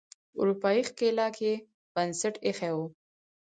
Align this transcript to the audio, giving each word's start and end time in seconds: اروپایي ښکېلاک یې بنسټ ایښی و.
اروپایي 0.39 0.81
ښکېلاک 0.89 1.35
یې 1.45 1.53
بنسټ 1.93 2.35
ایښی 2.45 2.71
و. 2.75 2.79